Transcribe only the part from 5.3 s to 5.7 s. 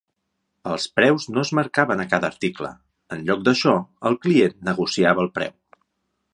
preu.